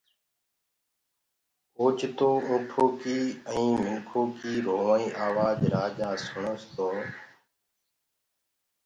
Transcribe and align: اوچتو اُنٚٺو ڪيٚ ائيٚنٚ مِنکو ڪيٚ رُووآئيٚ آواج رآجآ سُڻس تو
اوچتو 1.79 2.29
اُنٚٺو 2.49 2.85
ڪيٚ 3.01 3.37
ائيٚنٚ 3.51 3.81
مِنکو 3.83 4.21
ڪيٚ 4.37 4.63
رُووآئيٚ 4.67 5.15
آواج 5.25 5.57
رآجآ 5.73 6.11
سُڻس 6.25 6.61
تو 6.75 6.89